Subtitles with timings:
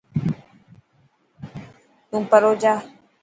[2.09, 2.73] تون ڪرو جا.